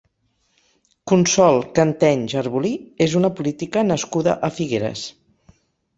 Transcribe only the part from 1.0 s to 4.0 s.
Consol Cantenys Arbolí és una política